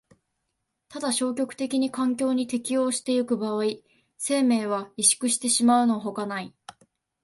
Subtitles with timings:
[0.89, 3.61] ただ消極的に環境に適応してゆく場合、
[4.17, 6.55] 生命は萎縮してしまうのほかない。